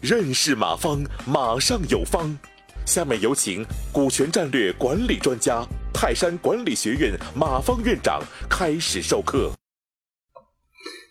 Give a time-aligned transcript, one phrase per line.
[0.00, 2.36] 认识马方，马上有方。
[2.84, 8.20] 下面有请股权战略管理专家、泰山管理学院马方院长
[8.50, 9.52] 开始授课。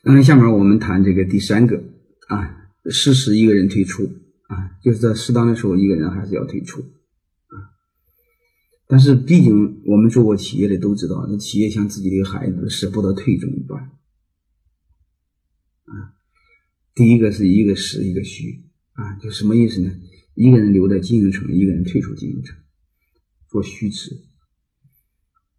[0.03, 1.77] 嗯，下面我们谈这个第三个
[2.27, 7.55] 啊，适时一个人退出啊，就是在适当的时候，一个人还是要退出啊。
[8.87, 13.91] 但是，毕竟我们做过企业的都知道，那企业像自己的孩子舍不得退怎么办？
[15.85, 16.13] 啊，
[16.93, 19.91] 第一个是一个实，一个虚啊，就什么意思呢？
[20.35, 22.55] 一个人留在经营层，一个人退出经营层，
[23.49, 24.27] 做虚职。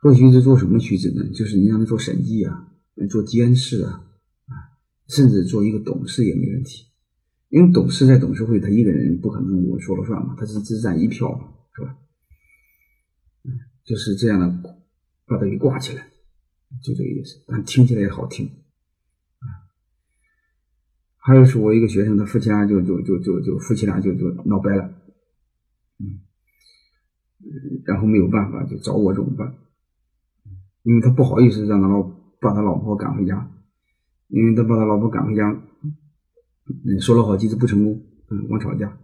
[0.01, 1.29] 做虚职做什么虚职呢？
[1.33, 2.73] 就是你让他做审计啊，
[3.09, 4.11] 做监事啊，
[4.47, 4.55] 啊，
[5.09, 6.87] 甚至做一个董事也没问题。
[7.51, 11.99] 因为董事在董事会，他一个人不可能我说了算嘛，他是只占一票嘛，是吧？
[13.45, 13.53] 嗯，
[13.85, 14.49] 就是这样的，
[15.27, 16.09] 把他给挂起来，
[16.83, 17.45] 就这个意思。
[17.47, 18.51] 但听起来也好听。
[21.25, 24.93] 还有是我一个学生，他夫妻俩就就就就就夫妻俩就就闹掰了，
[26.01, 26.19] 嗯，
[27.85, 29.55] 然后没有办法就找我怎么办？
[30.83, 32.03] 因为他不好意思让他老
[32.41, 33.49] 把他老婆赶回家，
[34.27, 35.49] 因为他把他老婆赶回家，
[36.67, 38.99] 嗯，说了好几次不成功，嗯，光吵架，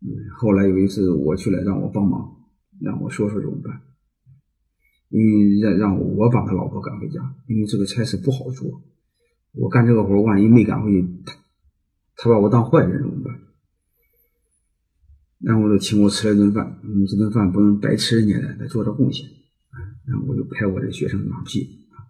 [0.00, 2.36] 嗯，后来有一次我去了，让我帮忙，
[2.80, 3.82] 让我说说怎么办？
[5.08, 8.80] 因为让让我把他老婆赶回家，因为这个差事不好做。
[9.52, 11.34] 我干这个活，万一没赶回去，他
[12.16, 13.40] 他把我当坏人怎么办？
[15.40, 19.24] 然后我就请我吃了一顿饭，嗯，这顿饭不能白吃人家的，得做点贡献
[19.70, 19.78] 啊。
[20.04, 22.02] 然后我就拍我这学生马屁啊，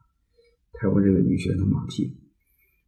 [0.72, 2.16] 拍我这个女学生马屁。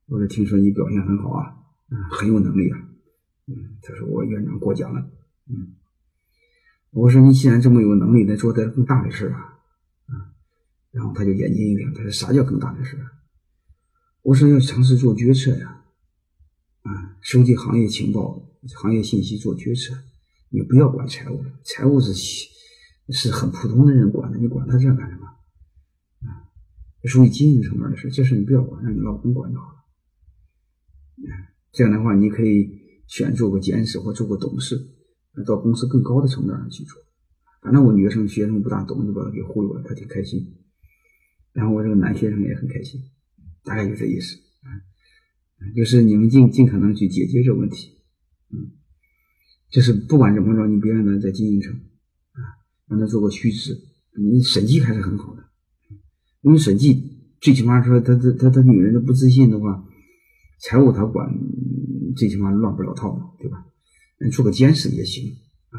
[0.06, 1.56] 我说听说你表现很好啊，
[1.90, 2.88] 嗯，很有能力啊，
[3.48, 5.10] 嗯，他说我院长过奖了，
[5.48, 5.76] 嗯，
[6.90, 9.38] 我说你既然这么有能力，得做点更大的事啊，
[10.06, 10.32] 啊，
[10.90, 13.09] 然后他就眼睛一亮，他说啥叫更大的事啊？
[14.22, 15.82] 我说要尝试做决策呀，
[16.82, 19.94] 啊，收集行业情报、行业信息做决策。
[20.50, 22.12] 你不要管财务了，财务是
[23.08, 25.26] 是很普通的人管的，你管他这干什么？
[26.28, 26.52] 啊，
[27.00, 29.78] 这属于经营层面的事，这事你不要管，让你老公管就好了。
[31.30, 31.32] 啊
[31.72, 32.68] 这样的话，你可以
[33.06, 34.76] 选做个监事或做个董事，
[35.46, 37.00] 到公司更高的层面上去做。
[37.62, 40.58] 反正我女学生学生不大懂，就把他给忽悠了，他挺开心。
[41.52, 43.00] 然后我这个男学生也很开心。
[43.64, 44.68] 大概就这意思啊，
[45.76, 47.98] 就是你们尽尽可能去解决这个问题，
[48.50, 48.72] 嗯，
[49.70, 52.40] 就是不管怎么着，你别让他在经营上啊，
[52.88, 53.78] 让他做个虚职，
[54.16, 55.44] 你审计还是很好的，
[56.42, 59.86] 因为审计最起码说他他他他女人他不自信的话，
[60.60, 61.28] 财务他管，
[62.16, 63.66] 最起码乱不了套嘛，对吧？
[64.32, 65.36] 做个监事也行
[65.70, 65.78] 啊，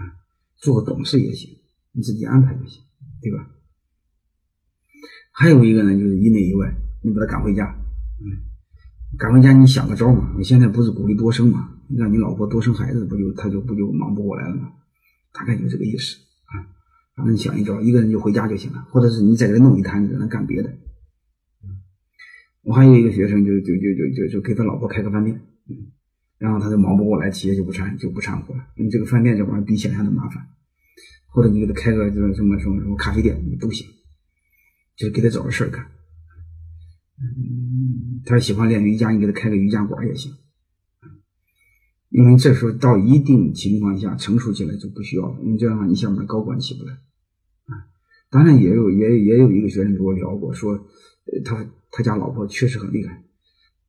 [0.58, 1.58] 做个董事也行，
[1.92, 2.82] 你自己安排就行，
[3.22, 3.50] 对吧？
[5.32, 6.76] 还有一个呢，就是一内一外。
[7.02, 7.76] 你把他赶回家，
[8.20, 10.34] 嗯，赶回家你想个招嘛？
[10.38, 11.78] 你现在不是鼓励多生嘛？
[11.98, 14.72] 让你老婆多生孩子，不就他就不就忙不过来了吗？
[15.34, 16.62] 大概就这个意思啊。
[17.16, 20.70] 反正你想一招，一个人就回家就行了，或者是你在这弄一摊子，那干别的。
[21.64, 21.82] 嗯，
[22.64, 25.92] 我还有一个学生，就就就就就就给他老婆开个饭店，嗯，
[26.38, 30.48] 然后他就忙不过来，企业就不掺就不掺和了，因为这个饭店这玩意儿比想象的麻烦。
[31.34, 33.88] 或者你给他开个这个什么什么什么咖啡店都行，
[34.98, 35.86] 就给他找个事儿干。
[37.24, 40.34] 嗯，他喜欢练瑜伽，你给他开个瑜伽馆也行。
[42.10, 46.92] 因为这时候到一定情况下成熟起来就不需要了，因为这样的话你下面的高管起不来
[47.66, 47.88] 啊。
[48.30, 50.78] 当然也有也也有一个学生跟我聊过，说
[51.46, 53.24] 他他家老婆确实很厉害。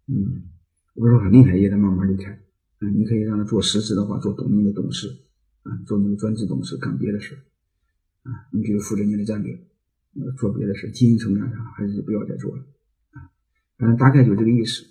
[0.06, 0.44] 嗯，
[0.94, 2.30] 我说很厉害也得慢慢离开。
[2.80, 5.08] 嗯，你可以让他做实职的话，做董秘的董事
[5.62, 7.34] 啊，做那个专职董事干别的事
[8.22, 8.30] 啊。
[8.52, 9.58] 你比如负责你的战略，
[10.38, 12.64] 做别的事，经营层面上还是不要再做了。
[13.82, 14.84] 嗯，大概就这个意思。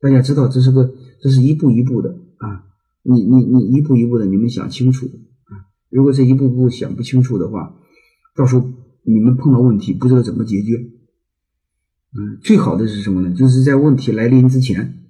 [0.00, 2.62] 大家知道，这是个，这是一步一步的啊。
[3.02, 5.06] 你你你一步一步的，你们想清楚
[5.46, 5.66] 啊。
[5.90, 7.74] 如果这一步步想不清楚的话，
[8.36, 8.70] 到时候
[9.02, 10.76] 你们碰到问题不知道怎么解决。
[12.16, 13.34] 嗯，最好的是什么呢？
[13.34, 15.02] 就是在问题来临之前，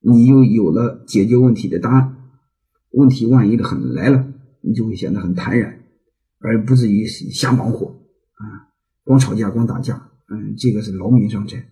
[0.00, 2.16] 你就有了解决问题的答案。
[2.92, 5.80] 问题万一的很来了，你就会显得很坦然，
[6.38, 7.86] 而不至于瞎忙活
[8.34, 8.72] 啊，
[9.04, 10.10] 光吵架光打架。
[10.28, 11.71] 嗯，这个是劳民伤财。